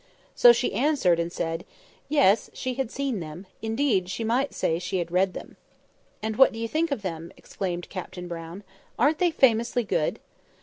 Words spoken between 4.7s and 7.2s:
she had read them." "And what do you think of